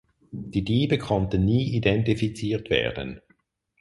Die 0.31 0.63
Diebe 0.63 0.97
konnten 0.97 1.45
nie 1.45 1.75
identifiziert 1.75 2.71
werden. 2.71 3.21